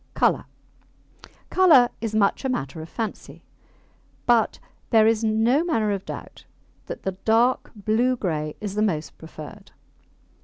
[0.15, 0.45] COLOUR
[1.51, 3.43] Colour is much a matter of fancy.
[4.25, 4.57] But
[4.89, 6.43] there is no manner of doubt
[6.87, 9.69] that the dark blue grey is the most preferred.